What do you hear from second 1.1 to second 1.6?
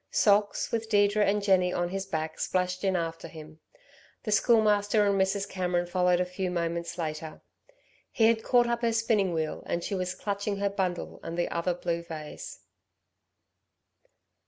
and